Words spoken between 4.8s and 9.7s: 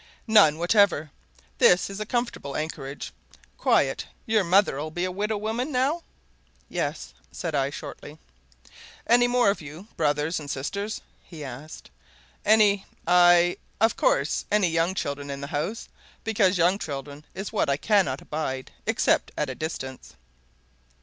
be a widow woman, now?" "Yes," said I shortly. "Any more of